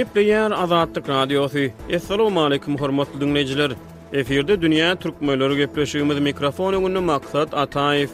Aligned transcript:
Gepleyen 0.00 0.50
Azadlyk 0.50 1.08
Radiosu. 1.08 1.58
Assalamu 1.96 2.40
alaykum 2.40 2.76
hormatly 2.80 3.20
dinleyijiler. 3.20 3.70
Eferde 4.16 4.56
dünýä 4.62 4.94
türkmenleri 5.02 5.54
gepleşýümiz 5.62 6.20
mikrofon 6.26 6.72
öňünde 6.78 6.98
maksat 7.10 7.54
Ataýew. 7.54 8.10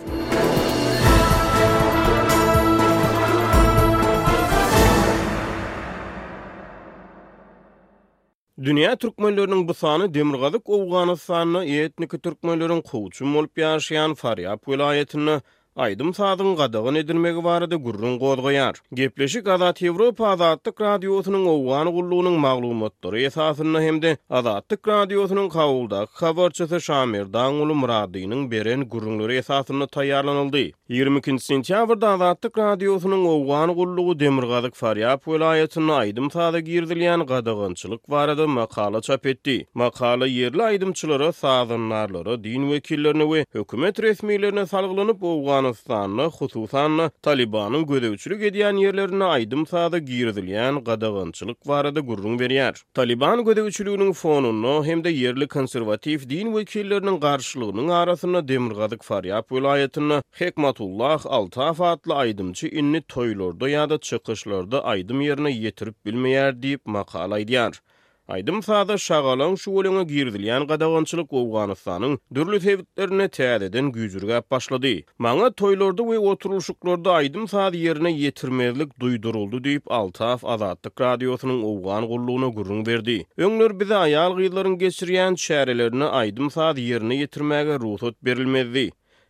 Dünya 8.62 8.96
türkmenlörünün 8.96 9.68
bu 9.68 9.74
sanı 9.74 10.14
demirgazık 10.14 10.68
oğuganı 10.68 11.16
sanı 11.16 11.64
yetnikü 11.64 12.18
türkmenlörün 12.18 12.80
kovucu 12.82 13.26
molp 13.26 13.58
yaşayan 13.58 14.14
Faryap 14.14 14.68
vilayetini 14.68 15.40
Aydym 15.76 16.12
sazyň 16.16 16.54
gadagyn 16.56 16.96
edilmegi 16.96 17.42
barada 17.44 17.76
gurrun 17.76 18.14
gozgoyar. 18.18 18.76
Gepleşik 18.96 19.48
Azat 19.52 19.82
Ýewropa 19.84 20.28
Azatlyk 20.32 20.78
Radiosynyň 20.80 21.42
owgany 21.52 21.90
gullugynyň 21.92 22.38
maglumatlary 22.40 23.26
esasynda 23.28 23.82
hemde 23.84 24.14
Azatlyk 24.30 24.88
Radiosynyň 24.88 25.50
kawulda 25.52 26.00
habarçysy 26.12 26.80
Şamir 26.80 27.26
Daňuly 27.34 27.76
Muradynyň 27.82 28.46
beren 28.50 28.86
gurrunlary 28.94 29.36
esasynda 29.42 29.84
taýýarlanyldy. 29.84 30.72
22-nji 30.96 31.44
sentýabrda 31.50 32.14
Azatlyk 32.16 32.56
Radiosynyň 32.58 33.26
owgany 33.34 33.74
gullugy 33.80 34.16
Demirgazyk 34.24 34.74
Faryap 34.80 35.28
welaýatynyň 35.28 35.92
aydym 35.98 36.30
sazy 36.38 36.64
girdilýän 36.70 37.26
gadagynçylyk 37.28 38.08
barada 38.10 38.46
makala 38.56 39.02
çap 39.10 39.26
etdi. 39.34 39.58
Makala 39.74 40.26
ýerli 40.38 40.62
aydymçylara, 40.70 41.30
sazynlarlara, 41.32 42.40
din 42.48 42.64
wekillerine 42.72 43.28
we 43.34 43.44
hökümet 43.52 43.98
resmiýetlerine 43.98 44.66
salgylanyp 44.66 45.22
owgany 45.22 45.65
Afganistanlı, 45.66 46.24
hususan 46.38 47.00
Taliban'ın 47.22 47.86
gödövçülük 47.86 48.40
edýän 48.48 48.76
ýerlerini 48.82 49.24
aydım 49.24 49.64
sağda 49.66 49.98
girdiliyen 49.98 50.74
qadagınçılık 50.84 51.68
varada 51.68 52.00
gurrun 52.00 52.38
veriyar. 52.40 52.82
Taliban 52.94 53.44
gödövçülüğünün 53.44 54.12
fonunu 54.12 54.84
hem 54.84 55.04
de 55.04 55.10
yerli 55.10 55.48
konservatif 55.48 56.28
din 56.30 56.56
vekillerinin 56.56 57.20
qarşılığının 57.20 57.88
arasına 57.88 58.48
demirgadık 58.48 59.02
faryap 59.02 59.52
vilayetini 59.52 60.22
Hekmatullah 60.30 61.18
Altaf 61.26 61.80
adlı 61.80 62.14
aydımçı 62.14 62.66
inni 62.68 63.02
toylorda 63.02 63.68
ya 63.68 63.90
da 63.90 63.98
çıkışlarda 63.98 64.84
aydım 64.84 65.20
yerine 65.20 65.50
yetirip 65.50 65.96
bilmeýär 66.06 66.62
deyip 66.62 66.86
makal 66.86 67.30
aydiyar. 67.30 67.82
Aydym 68.28 68.62
sada 68.62 68.98
şagalan 68.98 69.54
şu 69.54 69.70
olyna 69.70 70.02
girdilyan 70.02 70.66
qadagançılık 70.66 71.30
Afganistanın 71.40 72.16
dürlü 72.34 72.58
tevitlerine 72.64 73.26
tədədən 73.36 73.92
güzürgə 73.94 74.40
başladı. 74.50 74.90
Mağa 75.18 75.50
toylarda 75.50 76.02
ve 76.10 76.18
oturuluşuklarda 76.18 77.12
aydım 77.12 77.48
sad 77.48 77.74
yerine 77.74 78.10
yetirmezlik 78.12 79.00
duyduruldu 79.00 79.64
deyip 79.64 79.92
Altaf 79.92 80.44
Azadlık 80.44 81.00
Radyosunun 81.00 81.62
Afgan 81.70 82.06
qulluğuna 82.06 82.48
gurrun 82.48 82.86
verdi. 82.86 83.26
Önlör 83.36 83.70
bizə 83.70 83.94
ayal 84.02 84.34
qiyyların 84.36 84.74
geçiriyyən 84.78 85.38
çərələrini 85.46 86.10
aydım 86.22 86.50
sad 86.50 86.82
yerine 86.82 87.22
yetirməgə 87.22 87.78
ruhut 87.80 88.18
berilmezdi. 88.24 88.88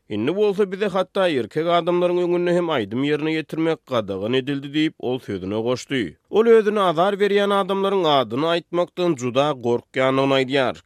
Inni 0.09 0.37
bolsa 0.37 0.73
bize 0.73 0.87
hatta 0.87 1.29
erkek 1.29 1.67
adamların 1.67 2.17
önünü 2.19 2.53
hem 2.53 2.71
aydım 2.71 3.05
yerine 3.05 3.33
yetirmek 3.33 3.87
qadagın 3.87 4.33
edildi 4.33 4.75
deyip 4.75 4.95
ol 4.99 5.19
sözünü 5.19 5.55
qoşdu. 5.69 6.05
Ol 6.37 6.47
özünü 6.47 6.81
azar 6.81 7.21
veriyen 7.21 7.51
adamların 7.51 8.05
adını 8.05 8.49
aitmaktan 8.49 9.15
cuda 9.15 9.53
gorkyan 9.53 10.19
onay 10.19 10.49
diyar. 10.49 10.77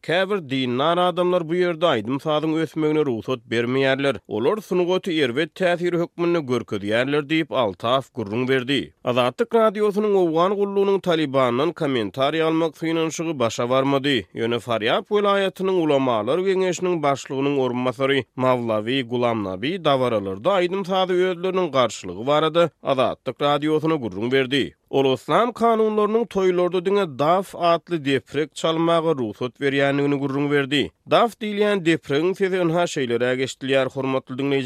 dinnar 0.51 0.99
adamlar 0.99 1.49
bu 1.49 1.55
yerde 1.55 1.87
aydım 1.87 2.21
sadın 2.21 2.55
ösmeğine 2.57 3.07
ruhsat 3.07 3.39
vermeyerler. 3.51 4.17
Olur 4.29 4.63
sunugotu 4.63 5.11
ervet 5.11 5.55
tesiri 5.55 5.99
hükmünü 5.99 6.47
görkü 6.47 6.81
diyerler 6.81 7.29
deyip 7.29 7.53
altaf 7.53 8.15
gurrun 8.15 8.49
verdi. 8.49 8.95
Azatlık 9.05 9.55
radyosunun 9.55 10.15
ovgan 10.15 10.55
kulluğunun 10.55 11.01
talibanının 11.01 11.73
komentari 11.73 12.45
almak 12.45 12.79
suyunan 12.79 13.09
şıgı 13.09 13.39
başa 13.39 13.69
varmadı. 13.71 14.15
Yönü 14.35 14.59
Faryap 14.61 15.13
vilayetinin 15.13 15.73
ulamalar 15.89 16.39
gengeşinin 16.39 17.03
başlığının 17.03 17.59
ormasarı 17.59 18.23
Mavlavi 18.37 19.03
Gulamnavi 19.03 19.85
davaralarda 19.85 20.53
aydım 20.53 20.85
sadı 20.85 21.13
özlerinin 21.29 21.73
karşılığı 21.73 22.27
varadı. 22.27 22.71
Azatlık 22.83 23.43
radyosuna 23.43 23.95
gurrun 23.95 24.33
verdi. 24.33 24.75
Oloslam 24.91 25.53
kanunlarının 25.53 26.25
toylarda 26.25 26.85
DAF 27.19 27.55
atli 27.57 28.05
deprek 28.05 28.55
çalmağı 28.55 29.03
ruhsat 29.19 29.61
veriyenliğini 29.61 30.15
gurrun 30.17 30.51
verdi. 30.51 30.91
DAF 31.11 31.41
diliyen 31.41 31.87
depreğin 31.87 32.33
sezi 32.33 32.61
ınha 32.61 32.87
şeylere 32.87 33.37
geçtiliyar 33.37 33.89
hormatlı 33.89 34.39
dünya 34.39 34.59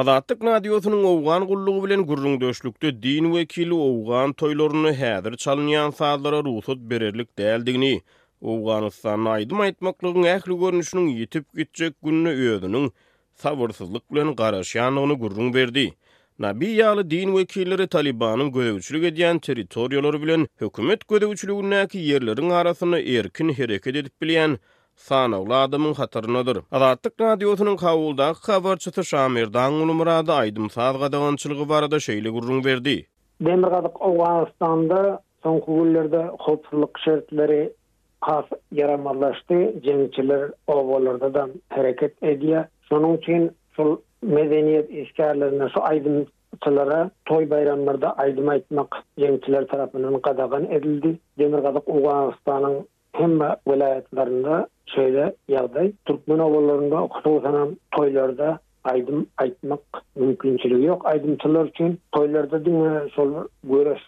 Azatlyk 0.00 0.42
nadiýosynyň 0.46 1.02
owgan 1.08 1.42
gullugy 1.48 1.80
bilen 1.84 2.02
gurrun 2.08 2.38
döşlükde 2.40 2.88
din 3.02 3.24
wekili 3.36 3.74
owgan 3.86 4.30
toýlaryny 4.40 4.92
häzir 5.00 5.32
çalynýan 5.42 5.90
saatlara 5.98 6.38
ruhsat 6.46 6.78
bererlik 6.92 7.28
däldigini, 7.40 7.90
owganystanyň 8.52 9.28
aýdym 9.34 9.60
aýtmaklygyň 9.66 10.28
ähli 10.34 10.56
görnüşiniň 10.62 11.10
ýetip 11.16 11.44
gitjek 11.60 11.94
gününü 12.06 12.32
öýdünüň 12.46 12.88
sabırsızlıq 13.42 14.04
bilen 14.12 14.32
garaşýanlygyny 14.40 15.18
gurrun 15.24 15.52
berdi. 15.58 15.84
Nabi 16.38 16.68
yalı 16.80 17.04
din 17.10 17.36
vekilleri 17.36 17.86
Taliban'ın 17.96 18.52
gödevçülük 18.52 19.04
ediyen 19.12 19.38
teritoriyaları 19.38 20.22
bilen 20.22 20.48
hükümet 20.60 21.08
gödevçülüğündeki 21.08 21.98
yerlerin 21.98 22.50
arasını 22.50 23.00
erkin 23.00 23.48
hareket 23.60 23.96
edip 23.96 24.20
sana 25.00 25.40
uladymyň 25.42 25.94
hatyrynadyr. 26.00 26.56
Azatlyk 26.78 27.14
radiosynyň 27.26 27.76
kawulda 27.86 28.24
habar 28.46 28.80
çyty 28.86 29.04
Şamirdan 29.12 29.78
Ulumurada 29.84 30.34
aýdym 30.44 30.66
saz 30.76 30.98
gadagançylygy 31.04 31.62
da 31.94 32.00
şeýle 32.06 32.30
gurrun 32.36 32.60
berdi. 32.66 32.94
Demir 33.46 33.68
gadyk 33.76 34.00
Awganistanda 34.08 34.98
soňky 35.46 35.78
günlerde 35.78 36.20
hopurlyk 36.48 36.98
şertleri 37.04 37.72
has 38.20 38.44
yaramalaşdy. 38.72 39.56
Jeňçiler 39.88 40.52
owalarda 40.66 41.34
da 41.34 41.46
hereket 41.68 42.22
edýär. 42.32 42.64
Şonuň 42.90 43.16
üçin 43.18 43.50
şol 43.76 43.96
medeniýet 44.38 44.92
işgärlerine, 45.04 45.66
şol 45.74 45.88
aýdym 45.94 46.16
çılara 46.64 47.00
toy 47.24 47.50
bayramlarda 47.50 48.12
aydım 48.12 48.48
aytmak 48.48 49.00
gençler 49.18 49.66
tarafından 49.66 50.20
kadagan 50.20 50.70
edildi. 50.70 51.18
Demir 51.38 51.62
Kadık 51.62 51.88
Uganistan'ın 51.88 52.86
Hemma 53.12 53.56
velayetlerinde 53.68 54.66
şöyle 54.86 55.34
yağday, 55.48 55.92
Türkmen 56.04 56.38
ovalarında 56.38 57.02
okutul 57.02 57.42
sanan 57.42 57.76
toylarda 57.96 58.58
aydın 58.84 59.26
aytmak 59.38 59.80
mümkünçülüğü 60.16 60.84
yok. 60.86 61.06
Aydın 61.06 61.36
tıllar 61.36 61.64
için 61.66 61.98
toylarda 62.12 62.64
dünya 62.64 63.02
sorular 63.14 63.46
buyuruz. 63.64 64.02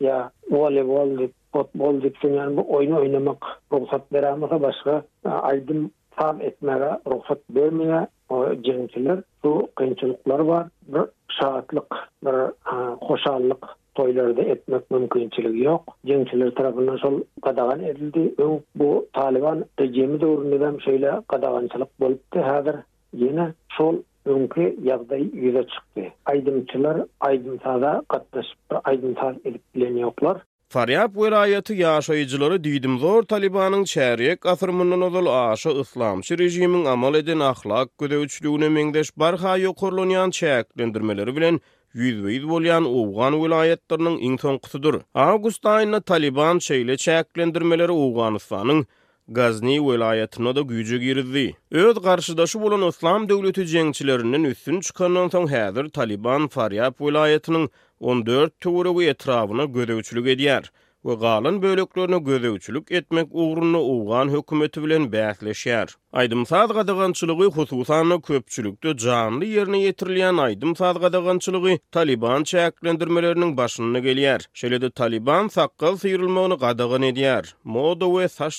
Ya 0.00 0.30
voleybol 0.50 1.18
dip, 1.18 1.32
otbol 1.52 2.00
dip, 2.02 2.16
yani 2.24 2.56
bu 2.56 2.72
oyunu 2.72 2.96
oynamak 2.98 3.44
ruhsat 3.72 4.12
veramasa 4.12 4.62
başka 4.62 5.02
aydın 5.24 5.90
tam 6.10 6.40
etmere 6.40 6.98
ruhsat 7.10 7.38
vermeye 7.50 8.06
o 8.28 8.54
cinsiler, 8.62 9.18
bu 9.44 9.68
kıyınçılıklar 9.76 10.38
var. 10.38 10.66
Bir 10.88 11.00
saatlik, 11.40 11.82
bir 12.24 12.32
hoşallik, 13.00 13.58
toylarda 13.94 14.42
etmek 14.42 14.90
mümkünçilik 14.90 15.64
yok. 15.64 15.96
Cinsiler 16.06 16.50
tarafından 16.50 16.96
sol 16.96 17.20
kadagan 17.42 17.82
edildi. 17.82 18.34
Ve 18.40 18.60
bu 18.74 19.06
Taliban 19.12 19.64
de 19.78 19.92
cemi 19.92 20.20
doğru 20.20 20.50
neden 20.50 20.78
şöyle 20.78 21.12
kadagançılık 21.28 22.00
bulundu. 22.00 22.18
Hadir 22.46 22.74
yine 23.12 23.52
sol 23.78 23.96
önkü 24.24 24.76
yazda 24.82 25.16
yüze 25.16 25.62
çıktı. 25.66 26.00
Aydınçılar 26.26 26.96
aydınçada 27.20 28.02
katlaşıp 28.08 28.70
da 28.70 28.80
aydınçal 28.84 29.34
edip 29.44 29.62
bileni 29.74 30.00
yoklar. 30.00 30.42
Faryab 30.68 31.16
velayeti 31.16 31.74
yaşayıcıları 31.74 32.64
diydim 32.64 32.98
zor 32.98 33.22
Taliban'ın 33.22 33.84
çeyriyek 33.84 34.46
asırmının 34.46 35.00
ozul 35.00 35.26
aşı 35.52 35.68
ıslamçı 35.68 36.38
rejimin 36.38 36.84
amal 36.84 37.14
edin 37.14 37.40
ahlak 37.40 37.98
güde 37.98 38.18
uçluğunu 38.18 38.70
mendeş 38.70 39.18
barha 39.18 39.56
yokorlunyan 39.56 40.30
çeyriyek 40.30 40.78
lindirmeleri 40.78 41.36
bilen 41.36 41.60
yüzbeyiz 41.94 42.48
bolyan 42.48 42.84
Uwgan 42.84 43.36
vilayetlerinin 43.44 44.18
iň 44.28 44.36
soňkusydyr. 44.42 44.96
Awgust 45.26 45.66
aýyna 45.72 46.00
Taliban 46.00 46.58
şeýle 46.68 46.96
çäklendirmeleri 47.04 47.92
Uwganystanyň 47.92 48.84
Gazni 49.28 49.76
vilayetine 49.84 50.56
de 50.56 50.62
gücü 50.62 50.98
girdi. 51.00 51.54
Öz 51.70 52.02
garşydaşy 52.02 52.58
bolan 52.60 52.88
Islam 52.88 53.28
döwleti 53.28 53.60
jeňçilerinin 53.74 54.44
üstün 54.50 54.80
çykandan 54.80 55.28
soň 55.34 55.46
häzir 55.54 55.88
Taliban 55.90 56.48
Faryab 56.48 56.94
vilayetiniň 57.00 57.68
14 58.00 58.60
töwregi 58.60 59.08
etrawyna 59.14 59.64
gödäwçilik 59.78 60.26
edýär. 60.34 60.64
we 61.06 61.14
galan 61.14 61.62
bölüklerini 61.62 62.24
gözeçülük 62.24 62.92
etmek 62.92 63.26
uğruna 63.30 63.80
uğan 63.82 64.28
hükümeti 64.28 64.82
bilen 64.84 65.02
bähleşer. 65.12 65.88
Aydym 66.12 66.46
saz 66.46 66.70
hususan 67.62 68.20
köpçülükde 68.20 68.96
canlı 68.96 69.44
yerine 69.44 69.78
yetirilen 69.80 70.36
aydym 70.36 70.76
saz 70.76 70.98
gadagançılığı 71.00 71.78
Taliban 71.92 72.42
çäklendirmelerinin 72.44 73.56
başını 73.56 73.98
gelýär. 73.98 74.40
Şeýle 74.54 74.90
Taliban 74.92 75.48
sakal 75.48 75.96
syrylmagyny 75.96 76.56
gadagan 76.58 77.02
edýär. 77.02 77.44
Moda 77.64 78.06
we 78.06 78.28
saç 78.28 78.54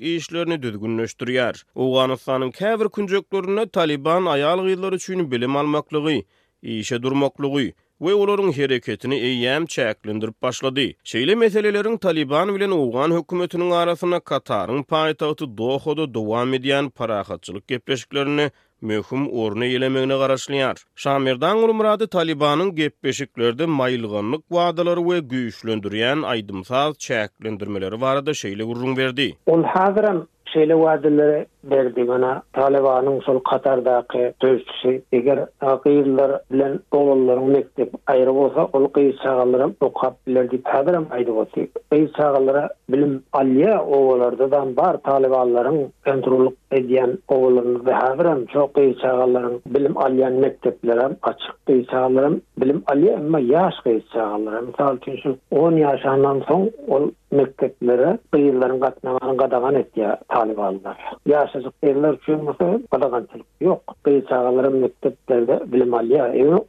işlerini 0.00 0.62
düzgünleşdirýär. 0.62 1.54
Uganistanyň 1.74 2.50
käbir 2.52 2.88
künjeklerini 2.88 3.68
Taliban 3.70 4.24
aýal 4.26 4.66
gyzlary 4.68 4.94
üçin 4.94 5.30
bilim 5.30 5.56
almaklygy, 5.56 6.20
işe 6.62 7.02
durmaklygy, 7.02 7.70
we 8.04 8.14
olorun 8.14 8.52
hereketini 8.56 9.14
eýäm 9.14 9.64
çäklendirip 9.66 10.34
başlady. 10.42 10.86
Şeýle 11.04 11.34
meseleleriň 11.36 11.98
Taliban 12.00 12.54
bilen 12.54 12.70
Awgan 12.70 13.10
hökümetiniň 13.10 13.72
arasyna 13.74 14.20
Katarın 14.20 14.82
paýtagy 14.82 15.56
Dohada 15.58 16.14
dowam 16.14 16.54
edýän 16.54 16.90
parahatçylyk 16.90 17.68
gepleşikleri 17.68 18.50
möhüm 18.80 19.30
orny 19.32 19.74
elemegine 19.74 20.16
garaşlyar. 20.18 20.76
Şamirdan 20.96 21.58
Urmuradi 21.62 22.04
Talibanyň 22.04 22.74
gepleşiklerde 22.74 23.64
maýylgynlyk 23.64 24.42
wadalary 24.48 25.00
we 25.00 25.18
güýçlendirýän 25.18 26.20
aýdymsaz 26.24 26.92
çäklendirmeleri 27.06 28.00
barada 28.00 28.30
şeýle 28.30 28.62
gurrun 28.62 28.96
berdi. 28.96 29.32
Ol 29.46 29.62
hazyram 29.62 30.26
şeýle 30.54 30.74
wadalary 30.84 31.44
berdi 31.64 32.08
bana 32.08 32.42
Talebanın 32.52 33.20
sol 33.20 33.38
Katar'daki 33.38 34.32
sözcüsü 34.40 35.02
eger 35.12 35.44
akıyırlar 35.60 36.40
bilen 36.52 36.78
oğulları 36.92 37.40
mektep 37.40 37.92
ayrı 38.06 38.32
olsa 38.32 38.68
ol 38.72 38.86
kıyı 38.88 39.14
sağalara 39.22 39.70
okap 39.80 40.26
bilerdi 40.26 40.62
tabiram 40.62 41.06
aydı 41.10 41.32
olsa 41.32 41.60
kıyı 41.90 42.10
sağalara 42.16 42.68
bilim 42.88 43.22
aliye 43.32 43.78
oğulları 43.78 44.76
bar 44.76 44.96
Talebanların 44.96 45.88
kontrolü 46.04 46.48
ediyen 46.72 47.18
oğulları 47.28 47.86
da 47.86 47.98
tabiram 48.00 48.46
çok 48.46 48.74
kıyı 48.74 48.94
sağalara 49.02 49.50
bilim 49.66 49.96
aliyya 49.98 50.30
mekteplere 50.30 51.08
açık 51.22 51.66
kıyı 51.66 51.80
bilim 52.60 52.82
aliye, 52.86 53.16
ama 53.16 53.40
yaş 53.40 53.74
kıyı 53.84 54.02
sağalara 54.12 54.60
misal 54.60 54.96
için 54.96 55.38
10 55.50 55.72
yaşandan 55.72 56.42
son 56.48 56.70
ol 56.88 57.10
mekteplere 57.30 58.18
kıyırların 58.32 58.80
katnamanı 58.80 59.36
kadagan 59.36 59.74
et 59.74 59.96
ya 59.96 60.18
yaş 61.26 61.49
başlayacak 61.54 61.74
derler 61.84 62.12
için 62.12 62.46
bu 62.82 62.86
kadar 62.90 63.22
yok. 63.60 63.80
Kıyı 64.02 64.24
çağaların 64.26 64.76
mekteplerde 64.76 65.60
bilim 65.72 65.92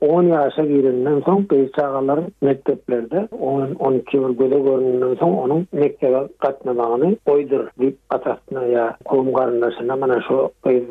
10 0.02 0.24
yaşa 0.24 0.66
girinden 0.66 1.22
son 1.26 1.44
kıyı 1.44 1.72
çağaların 1.72 2.24
mekteplerde 2.42 3.16
10-12 3.42 4.04
yıl 4.14 4.36
göle 4.38 4.60
göründen 4.60 5.16
son 5.16 5.34
onun 5.34 5.68
mektebe 5.72 6.28
katmamağını 6.40 7.16
koydur. 7.26 7.68
Dip 7.80 7.98
atasına 8.10 8.64
ya 8.64 8.98
kolum 9.06 9.34
karındasına 9.34 10.02
bana 10.02 10.22
şu 10.28 10.52
kıyı 10.64 10.86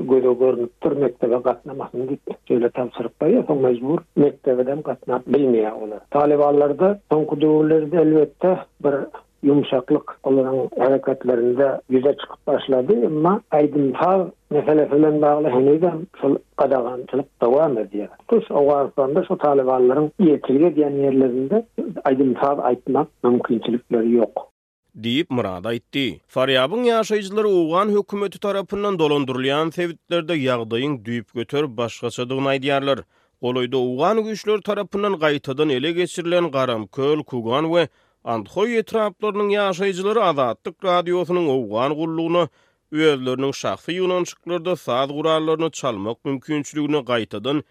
görnüp 0.00 0.40
görünüp 0.40 0.80
tur 0.80 0.96
mektebe 0.96 1.42
katmamasını 1.42 2.08
dip 2.08 2.20
şöyle 2.48 2.68
tavsırıp 2.70 3.20
bayıyor. 3.20 3.44
Son 3.46 3.58
mecbur 3.62 3.98
mektebeden 4.16 4.82
katmak 4.82 5.26
bilmiyor 5.32 5.72
onu. 5.72 5.94
Talibalarda 6.10 6.98
son 7.12 7.24
kuduğulları 7.24 7.88
elbette 8.02 8.58
bir 8.84 8.94
yumuşaklık 9.42 10.18
olan 10.22 10.68
hareketlerinde 10.78 11.80
yüze 11.90 12.12
çıkıp 12.20 12.46
başladı 12.46 12.94
ama 13.06 13.40
aydın 13.50 13.92
tav 13.92 14.26
mesele 14.50 14.88
falan 14.88 15.22
bağlı 15.22 15.48
henüz 15.48 15.82
de 15.82 15.92
kadagancılık 16.56 17.42
devam 17.42 17.78
ediyor. 17.78 18.08
Kuş 18.28 18.50
o 18.50 18.90
şu 19.28 19.38
talibanların 19.38 20.12
yetiriyor 20.18 20.74
diyen 20.76 20.90
yerlerinde 20.90 21.66
aydın 22.04 22.34
tav 22.34 22.58
aydınlar 22.58 23.06
mümkünçülükleri 23.24 24.12
yok. 24.12 24.48
Deyip 24.94 25.30
Murad 25.30 25.64
aytti. 25.64 26.18
Faryabın 26.26 26.82
yaşayıcıları 26.82 27.48
oğan 27.48 27.88
hükümeti 27.88 28.40
tarafından 28.40 28.98
dolandırlayan 28.98 29.70
sevdiklerde 29.70 30.34
yağdayın 30.34 31.04
düyüp 31.04 31.34
götür 31.34 31.66
başka 31.76 32.10
çadığına 32.10 32.54
idiyarlar. 32.54 32.98
Oloyda 33.40 33.78
uğan 33.78 34.24
güçlör 34.24 34.58
tarapından 34.60 35.68
ele 35.70 35.92
geçirilen 35.92 36.50
garam, 36.50 36.86
köl, 36.86 37.18
kugan 37.18 37.74
ve 37.74 37.88
Antxoy 38.28 38.76
etraplarının 38.78 39.48
yaşayıcıları 39.48 40.22
azadlık 40.24 40.84
radyosunun 40.84 41.48
ovgan 41.48 41.92
qulluğunu, 41.94 42.48
üyazlarının 42.92 43.50
şahsi 43.52 43.92
yunanşıklarda 43.92 44.76
saz 44.76 45.08
qurarlarını 45.16 45.70
çalmak 45.70 46.24
mümkünçlüğünü 46.24 47.04
qaytadın, 47.04 47.64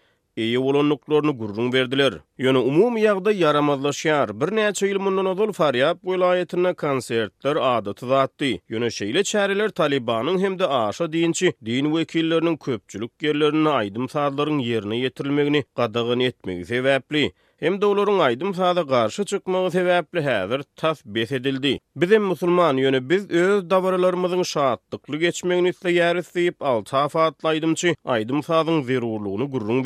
Eýe 0.44 0.60
bolanlyklaryny 0.62 1.32
gurrun 1.40 1.72
berdiler. 1.74 2.12
Ýöne 2.38 2.58
umumy 2.70 3.00
ýagda 3.02 3.30
yaramazlaşýar. 3.44 4.28
Bir 4.40 4.50
näçe 4.58 4.86
ýyl 4.88 4.98
mundan 5.06 5.26
ozal 5.32 5.50
Faryab 5.52 5.96
welaýetine 6.08 6.74
konsertler 6.82 7.56
adaty 7.56 8.06
zatdy. 8.06 8.50
Ýöne 8.70 8.90
şeýle 8.98 9.22
çäreler 9.32 9.70
Talibanyň 9.80 10.38
hem 10.44 10.58
de 10.58 10.66
aşa 10.66 11.04
diýinçi, 11.16 11.52
din 11.66 11.86
wekilleriniň 11.94 12.58
köpçülük 12.68 13.18
gerlerini 13.24 13.72
aýdym 13.80 14.06
sazlaryň 14.14 14.62
ýerine 14.68 14.94
ýetirilmegini 15.02 15.64
gadagyn 15.82 16.20
etmegi 16.30 16.64
sebäpli. 16.72 17.24
Hem 17.60 17.80
de 17.80 17.86
olurun 17.86 18.18
aydım 18.18 18.54
sağda 18.54 18.86
karşı 18.86 19.24
çıkmağı 19.24 19.70
sebeple 19.70 20.22
hazır 20.22 20.62
tas 20.76 21.00
bes 21.06 21.32
edildi. 21.32 21.80
Bizim 21.96 22.22
musulman 22.22 22.76
yönü 22.76 23.08
biz 23.08 23.30
öz 23.30 23.70
davaralarımızın 23.70 24.42
şahatlıklı 24.42 25.16
geçmeyin 25.16 25.64
isle 25.64 25.90
yer 25.92 26.16
isteyip 26.16 26.62
alta 26.62 27.08
faatla 27.08 27.48
aydım 27.48 27.74
çi 27.74 27.96
aydım 28.04 28.42
sağdın 28.42 28.88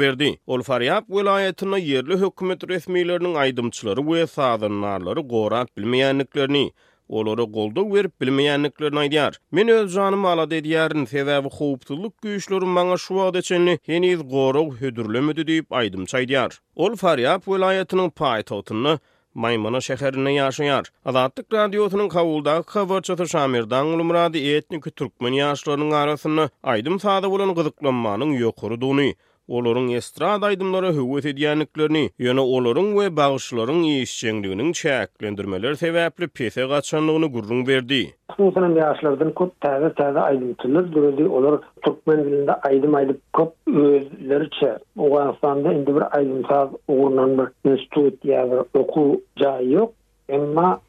verdi. 0.01 0.39
Ol 0.47 0.63
Faryab 0.63 1.05
velayetine 1.11 1.81
yerli 1.81 2.17
hükümet 2.17 2.69
resmilerinin 2.69 3.35
aydımçıları 3.35 4.07
ve 4.13 4.27
sağdınlarları 4.27 5.21
gorak 5.21 5.77
bilmeyenliklerini. 5.77 6.73
olara 7.13 7.43
goldaw 7.45 7.95
berip 7.95 8.21
bilmeyenliklerini 8.21 8.99
aydiyar. 8.99 9.39
Men 9.57 9.69
öz 9.81 9.93
janymy 9.99 10.29
ala 10.31 10.47
diýärin, 10.53 11.05
sezavi 11.11 11.51
howpsuzlyk 11.59 12.13
güýçleri 12.27 12.67
maňa 12.77 12.97
şu 13.05 13.15
wagt 13.21 13.37
üçinli 13.43 13.79
heniz 13.87 14.21
hüdürlü 14.23 14.81
hödürlemedi 14.81 15.41
diýip 15.51 15.69
aýdym 15.83 16.07
çaýdýar. 16.15 16.57
Ol 16.77 16.97
Faryab 16.97 17.43
welaýatynyň 17.53 18.11
paýtagtyny 18.21 18.99
Maymana 19.43 19.81
şäherinde 19.85 20.31
ýaşaýar. 20.37 20.85
Azatlyk 21.09 21.47
radiosynyň 21.55 22.09
kawulda 22.09 22.57
habar 22.67 23.27
Şamirdan 23.33 23.87
ulumradi 23.87 24.39
etnik 24.55 24.85
türkmen 24.97 25.33
ýaşlarynyň 25.33 25.95
arasyny 26.03 26.49
aýdym 26.63 26.99
sada 27.01 27.31
bolan 27.31 27.55
gyzyklanmanyň 27.57 28.31
ýokurduny. 28.43 29.13
olorun 29.49 29.89
estrada 29.89 30.47
aydımlara 30.47 30.93
hüvvet 30.93 31.27
ediyaniklerini, 31.27 32.11
yöne 32.19 32.41
olorun 32.41 33.01
ve 33.01 33.17
bağışların 33.17 33.83
iyisçengliğinin 33.83 34.73
çeklendirmeler 34.73 35.75
sebeple 35.75 36.27
pese 36.27 36.69
kaçanlığını 36.69 37.27
gurrun 37.27 37.67
verdi. 37.67 38.07
Sınıfın 38.37 38.75
yaşlardan 38.75 39.33
kop 39.33 39.61
tazı 39.61 39.95
tazı 39.95 40.21
aydımtılır 40.21 40.93
duruldu. 40.93 41.29
Olor 41.31 41.61
Türkmen 41.83 42.25
dilinde 42.25 42.53
aydım 42.55 42.95
aydım 42.95 43.17
kop 43.33 43.53
özleri 43.67 44.51
çe. 44.51 44.79
Oğanistan'da 44.99 45.73
indi 45.73 45.87
bir 45.95 47.67
institut 47.71 48.25
ya 48.25 48.51
bir 48.51 48.79
oku 48.81 49.21
yok. 49.65 49.93
Ama 50.33 50.81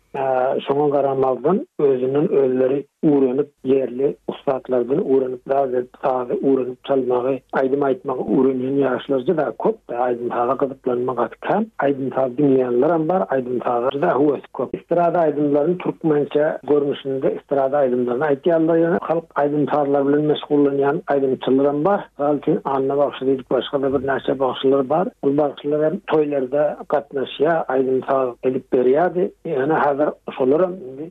karamazdan 0.92 1.68
e, 1.80 1.84
özünün 1.84 2.30
urunup 3.08 3.50
yerli 3.70 4.10
ustalardan 4.28 5.02
urunup 5.14 5.42
da 5.50 5.72
ve 5.74 5.82
tağı 6.04 6.38
urunup 6.42 6.84
çalmağı 6.86 7.40
aydın 7.54 7.82
aytmağı 7.82 8.18
urunun 8.18 8.76
yaşlarca 8.78 9.38
da 9.38 9.52
kop 9.52 9.90
da 9.90 9.98
aydın 9.98 10.30
tağı 10.30 10.58
kadıplanmak 10.58 11.20
atkan 11.20 11.68
aydın 11.80 12.10
tağı 12.10 12.38
dinleyenler 12.38 12.90
anbar 12.90 13.24
aydın 13.30 13.60
tağı 13.60 14.02
da 14.02 14.12
huvet 14.14 14.48
kop 14.54 14.76
istirada 14.82 15.20
aydınların 15.20 15.78
Türkmençe 15.78 16.58
görmüşünde 16.70 17.36
istirada 17.42 17.78
aydınlarına 17.78 18.26
ait 18.26 18.46
yalda 18.46 18.78
yana 18.78 18.98
halk 19.02 19.24
aydın 19.36 19.66
tağılar 19.66 20.08
bilin 20.08 20.26
meskullanyan 20.26 21.02
aydın 21.08 21.36
tağılar 21.36 21.86
bar 21.86 22.08
halkin 22.18 22.60
anna 22.64 22.98
bakşı 22.98 23.28
dedik 23.28 23.52
başka 23.52 23.82
da 23.82 24.02
bir 24.02 24.08
nasi 24.08 24.40
bakşılar 24.40 24.90
bar 24.90 25.08
bu 25.24 25.38
bakşılar 25.38 25.92
hem 25.92 26.00
toylarda 26.00 26.78
katnaşya 26.88 27.64
aydın 27.68 28.02
tağı 28.02 28.36
edip 28.44 28.74
beriyadi 28.74 29.32
yy 29.46 29.54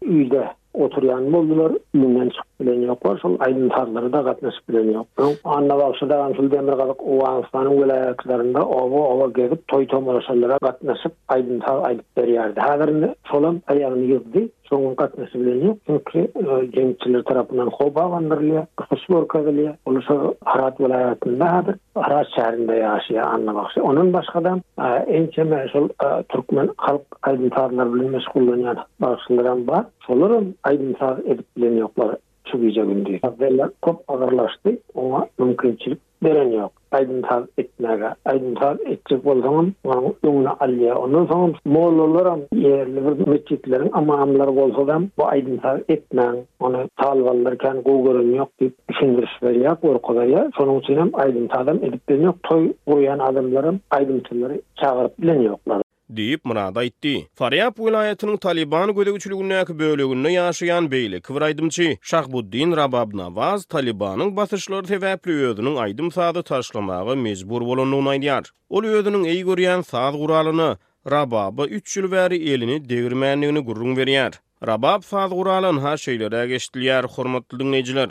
yy 0.02 0.28
yy 0.32 0.40
oturyan 0.74 1.32
boldular, 1.32 1.72
mundan 1.94 2.28
çyk 2.28 2.42
bilen 2.62 2.82
ýok 2.86 3.00
bolsaň, 3.02 3.32
aýdym 3.46 3.70
taýlary 3.74 4.10
da 4.14 4.20
gatnaşyp 4.28 4.70
bilen 4.70 4.90
ýok. 4.94 5.42
Onda 5.56 5.76
bolsa 5.80 6.06
da 6.10 6.18
şol 6.38 6.48
demir 6.54 6.76
galyk 6.80 7.00
Owanstanyň 7.14 7.74
welaýetlerinde 7.82 8.62
owa 8.82 9.00
owa 9.14 9.26
gelip 9.38 9.64
toý 9.72 9.86
tomarşalara 9.92 10.58
gatnaşyp 10.68 11.14
aýdym 11.34 11.58
taý 11.66 11.80
aýdyp 11.90 12.08
berýärdi. 12.18 12.60
Häzirinde 12.68 13.08
şolam 13.30 13.58
aýagyny 13.72 14.06
ýygdy, 14.14 14.42
şoň 14.68 14.94
gatnaşyp 15.02 15.40
bilen 15.40 15.60
ýok. 15.66 15.78
Türkmen 15.86 16.26
e, 16.34 16.66
gençleri 16.76 17.22
tarapyndan 17.24 17.70
wandyrly, 18.14 18.58
Harat 20.52 20.76
Harat 22.02 22.28
şäherinde 22.36 22.74
ýaşaýan 22.78 23.26
anna 23.34 23.66
onuň 23.90 24.12
başgadan 24.12 24.62
e, 24.78 24.86
ençe 25.18 25.42
e, 25.42 26.22
türkmen 26.30 26.70
halk 26.78 27.02
aýdym 27.28 27.50
taýlary 27.56 27.92
bilen 27.94 28.10
meşgul 28.16 28.46
ba, 29.70 29.80
şolaryň 30.06 30.52
aýdym 30.68 30.92
taý 30.98 31.14
edip 31.32 31.46
çıkıyacak 32.52 32.86
indi. 32.88 33.20
Avvella 33.22 33.70
kop 33.82 34.00
ağırlaştı, 34.10 34.78
ona 34.94 35.26
mümkünçilik 35.38 35.98
veren 36.24 36.50
yok. 36.50 36.72
Aydın 36.92 37.22
tal 37.22 37.44
etmeye, 37.58 38.14
aydın 38.24 38.54
tal 38.54 38.76
etcek 38.80 39.26
olsanın, 39.26 39.74
onun 39.84 40.14
yoluna 40.24 40.56
alıyor. 40.60 40.96
Ondan 40.96 41.26
sonra 41.26 41.52
Moğollular 41.64 42.38
yerli 42.54 43.18
bir 43.18 43.26
meçitlerin 43.28 43.90
ama 43.92 44.16
amlar 44.18 44.48
olsa 44.48 44.86
da 44.86 45.00
bu 45.18 45.26
aydın 45.26 45.56
tal 45.56 45.80
etmeyen, 45.88 46.36
onu 46.60 46.78
tal 46.96 47.24
vallarken 47.24 47.74
yok 48.36 48.48
deyip 48.60 48.74
düşündürüş 48.88 49.42
veriyor, 49.42 49.76
korkuları 49.76 50.30
ya. 50.30 50.50
Sonun 50.58 50.80
için 50.80 50.96
hem 50.96 51.10
aydın 51.12 51.46
tal 51.46 51.68
edip 51.76 52.00
ben 52.08 52.20
yok. 52.22 52.36
Toy 52.42 52.72
kuruyan 52.86 53.18
adamların 53.18 53.80
aydın 53.90 54.20
tılları 54.20 54.60
çağırıp 54.80 55.22
bilen 55.22 55.42
yoklar. 55.42 55.81
diýip 56.16 56.44
murada 56.48 56.82
aýtdy. 56.84 57.12
Faryab 57.40 57.78
vilayatynyň 57.80 58.36
Taliban 58.46 58.92
gödegçiliginäk 58.96 59.72
bölegini 59.80 60.30
ýaşaýan 60.36 60.88
beýle 60.92 61.18
Kıbraýdymçy 61.28 61.88
Şahbuddin 62.12 62.76
Rabab 62.80 63.14
Nawaz 63.20 63.64
Talibanyň 63.74 64.34
basyşlary 64.38 64.86
täwäpli 64.92 65.32
öýüdünin 65.38 65.76
aýdym 65.86 66.10
sady 66.16 66.42
taşlamagy 66.52 67.16
mejbur 67.26 67.62
bolanyny 67.68 68.08
aýdýar. 68.14 68.44
Ol 68.68 68.84
öýüdünin 68.92 69.24
eý 69.32 69.38
görýän 69.48 69.82
sady 69.92 70.16
guralyny 70.22 70.70
Rabab 71.16 71.58
3 71.68 71.96
ýyl 71.96 72.10
bäri 72.16 72.38
elini 72.54 72.80
degirmänligini 72.88 73.60
gurrun 73.70 73.96
berýär. 73.96 74.32
Rabab 74.66 75.02
sady 75.04 75.34
guralyny 75.34 75.80
her 75.80 75.96
şeylere 75.96 76.46
geçdiler, 76.46 77.04
hormatly 77.04 77.58
dinleyijiler. 77.58 78.10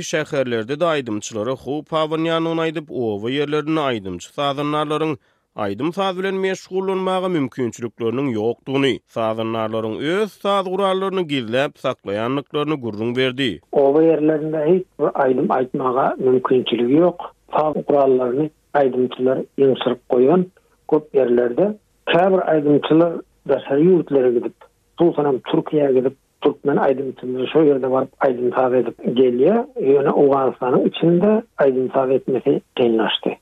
yerlerini 2.24 2.80
gudu 2.84 3.18
gudu 3.18 3.30
yerlerini 3.30 5.18
aydym 5.56 5.92
saz 5.96 6.16
bilen 6.18 6.34
meşgullanmaga 6.44 7.28
mümkinçiliklerinin 7.37 8.30
ýokdugyny, 8.34 8.94
sazlaryň 9.16 9.92
öz 10.12 10.32
saz 10.44 10.66
guralaryny 10.73 11.23
gizläp 11.32 11.76
saklaýanlyklaryny 11.84 12.76
gurrun 12.84 13.12
berdi. 13.16 13.46
Owa 13.73 14.02
ýerlerinde 14.06 14.61
hiç 14.70 14.87
bir 15.00 15.11
aydym 15.25 15.46
aýtmaga 15.58 16.06
mümkinçilik 16.26 16.90
ýok. 16.99 17.18
Saz 17.58 17.75
guralaryny 17.92 18.50
aýdymçylar 18.80 19.44
ýygyryp 19.58 20.00
goýan 20.16 20.44
köp 20.94 21.14
ýerlerde 21.20 21.68
käbir 22.14 22.40
aýdymçylar 22.54 23.12
da 23.49 23.56
şeýerlere 23.68 24.30
gidip, 24.38 24.54
tuwsanam 24.99 25.37
Türkiýäge 25.50 25.94
gidip, 25.99 26.16
türkmen 26.42 26.78
aýdymçylar 26.87 27.46
şu 27.52 27.62
ýerde 27.68 27.90
barp 27.92 28.11
aýdym 28.28 28.50
saz 28.58 28.75
edip 28.80 28.99
gelýär. 29.20 29.61
Ýöne 29.92 30.11
Owgaristan 30.25 30.80
üçin-de 30.90 31.32
aýdym 31.66 31.92
saz 31.94 32.11
etmek 32.11 32.44
gelnäşdi. 32.80 33.37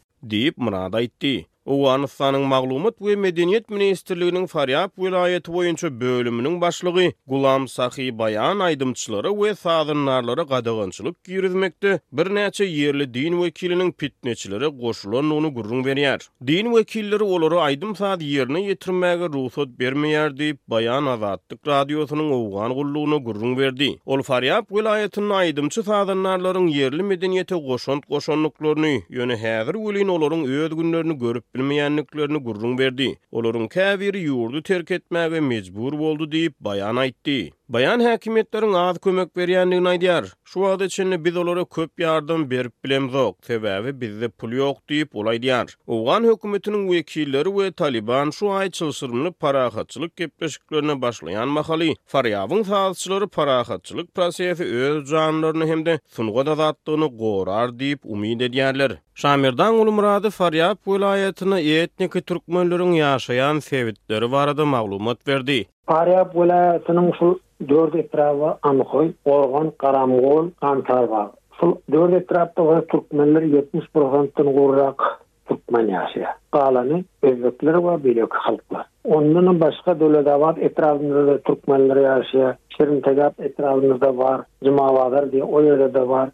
Murad'a 0.56 1.00
Murad 1.00 1.51
Owanistanyň 1.62 2.42
maglumat 2.42 2.96
we 2.98 3.14
medeniýet 3.14 3.70
ministrliginiň 3.70 4.48
Faryab 4.50 4.90
vilayaty 4.98 5.46
boýunça 5.52 5.90
bölüminiň 5.94 6.58
başlygy 6.60 7.12
Gulam 7.30 7.68
Sahi 7.70 8.10
Bayan 8.18 8.58
aýdymçylary 8.58 9.30
we 9.30 9.54
sazanlarlary 9.54 10.42
gadagançylyk 10.42 11.14
ýürizmekde 11.28 12.00
bir 12.12 12.26
yerli 12.66 13.14
din 13.14 13.38
wekiliniň 13.40 13.92
pitneçileri 13.92 14.66
goşulan 14.66 15.30
onu 15.30 15.54
gurrun 15.54 15.84
berýär. 15.84 16.26
Din 16.46 16.66
wekilleri 16.74 17.22
olary 17.22 17.74
aýdym 17.76 17.94
saat 17.94 18.20
ýerine 18.20 18.66
ýetirmäge 18.70 19.28
ruhsat 19.32 19.68
bermeýär 19.68 20.34
diýip 20.36 20.58
Bayan 20.68 21.06
Azatlyk 21.06 21.60
radiosynyň 21.66 22.32
owgan 22.40 22.72
gullugyny 22.74 23.22
gurrun 23.22 23.54
berdi. 23.58 24.00
Ol 24.06 24.22
Faryab 24.22 24.66
vilayatynyň 24.70 25.30
aýdymçy 25.44 25.82
sazanlarlaryň 25.86 26.66
yerli 26.74 27.02
medeniýete 27.02 27.54
goşan 27.54 28.02
goşanlyklaryny 28.10 29.06
ýöne 29.10 29.36
häzir 29.38 29.74
welin 29.78 30.08
olaryň 30.08 30.42
günlerini 30.74 31.18
görüp 31.18 31.44
bilmeýänliklerini 31.54 32.38
gurrun 32.46 32.78
berdi. 32.80 33.06
Olaryň 33.40 33.66
käbiri 33.74 34.22
ýurdu 34.28 34.62
terk 34.68 34.92
etmäge 34.98 35.42
mejbur 35.52 35.98
boldu 36.04 36.30
diýip 36.36 36.56
bayan 36.68 37.02
aýtdy. 37.04 37.36
Bayan 37.70 38.00
häkimetleriň 38.04 38.72
az 38.78 38.96
kömek 39.02 39.28
berýändigini 39.36 39.88
aýdýar. 39.90 40.24
Şu 40.44 40.56
wagtda 40.62 40.88
çünni 40.88 41.18
biz 41.24 41.36
olara 41.36 41.64
köp 41.64 41.98
ýardym 42.02 42.48
berip 42.50 42.72
bilemzok, 42.84 43.38
täbäbi 43.46 43.92
bizde 44.00 44.28
pul 44.28 44.52
ýok 44.58 44.76
diýip 44.90 45.14
olay 45.22 45.36
diýär. 45.44 45.70
Owgan 45.86 46.24
hökümetiniň 46.30 46.82
wekilleri 46.88 47.50
we 47.58 47.68
Taliban 47.72 48.30
şu 48.30 48.46
aý 48.52 48.66
çylşyrmyny 48.70 49.30
parahatçylyk 49.32 50.16
gepleşiklerine 50.16 50.92
başlaýan 51.04 51.46
mahaly, 51.58 51.94
faryawyň 52.14 52.64
sazçylary 52.64 53.26
parahatçylyk 53.38 54.14
prosesi 54.14 54.64
öz 54.64 55.08
janlaryny 55.10 55.66
hemde 55.70 56.00
sunuga 56.06 56.46
dadatdygyny 56.46 57.08
gorar 57.22 57.68
diýip 57.70 57.98
umyt 58.04 58.40
edýärler. 58.50 58.92
Şamirdan 59.14 59.74
ulu 59.74 59.92
Muradı 59.92 60.30
Faryab 60.30 60.78
vilayetini 60.86 61.70
etnik 61.74 62.12
türkmenlärin 62.14 62.92
ýaşaýan 62.98 63.60
sewitleri 63.60 64.32
barada 64.32 64.64
maglumat 64.64 65.26
berdi. 65.26 65.60
Aryap 65.88 66.34
welaýatynyň 66.38 67.08
şu 67.18 67.28
4 67.68 67.94
etrapy 67.96 68.48
Anhoy, 68.62 69.12
Orgon, 69.24 69.72
Garamgol, 69.78 70.50
Antarwa. 70.60 71.30
Şu 71.60 71.78
4 71.92 72.12
etrapda 72.14 72.86
türkmenler 72.86 73.42
70%-dan 73.42 74.52
gowrak 74.56 75.02
türkmen 75.48 75.86
ýaşaýar. 75.90 76.34
Galany 76.52 77.02
özlükleri 77.22 77.80
we 77.80 78.04
bilek 78.04 78.34
halklar. 78.34 78.86
Ondan 79.04 79.60
başga 79.60 80.00
döwletabat 80.00 80.58
etrapynda 80.58 81.26
da 81.26 81.38
türkmenler 81.38 81.96
ýaşaýar. 81.96 82.54
Şerin 82.78 83.00
tegap 83.00 83.40
etrapynda 83.40 84.18
bar, 84.18 84.40
Jumawadar 84.64 85.22
diýip 85.24 85.50
o 85.52 85.62
ýerde 85.62 85.94
de 85.94 86.08
bar, 86.08 86.28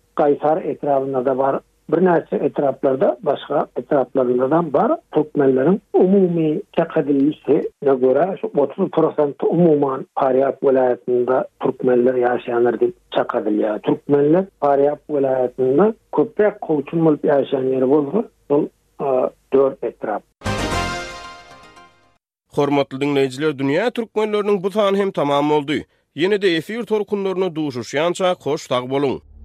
вар, 0.84 1.22
da 1.24 1.60
bir 1.92 1.98
näçe 2.04 2.36
etraplarda 2.36 3.16
başga 3.22 3.66
etraplarlardan 3.76 4.72
bar 4.72 4.90
tokmellerin 5.12 5.80
umumy 5.92 6.60
täkidilisi 6.76 7.70
na 7.82 7.94
gora 7.94 8.24
30% 8.42 9.46
umuman 9.46 10.06
Paryap 10.16 10.56
welaýatynda 10.64 11.44
türkmenler 11.62 12.14
ýaşaýanlar 12.14 12.74
diýip 12.80 12.94
çakadylýar. 13.16 13.78
Türkmenler 13.82 14.44
Paryap 14.60 15.00
welaýatynda 15.12 15.86
köpek 16.16 16.54
gowçun 16.68 17.04
bolup 17.04 17.24
ýaşaýanlar 17.24 17.84
bolýar. 17.94 18.24
Bol 18.50 18.62
4 19.52 19.84
etrap. 19.84 20.22
Hormatly 22.56 23.00
dinleyiciler, 23.00 23.50
dünýä 23.50 23.90
türkmenleriniň 23.92 24.62
bu 24.62 24.70
sany 24.70 24.96
hem 24.98 25.10
tamam 25.12 25.50
boldy. 25.50 25.78
Ýene-de 26.16 26.56
efir 26.56 26.82
torkunlaryna 26.82 27.46
duşuşýança 27.56 28.36
hoş 28.46 28.68
tag 28.68 28.90
bolun. 28.90 29.37